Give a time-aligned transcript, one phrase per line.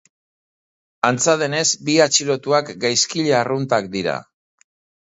[1.09, 4.19] Antza denez, bi atxilotuak gaizkile arruntak dira.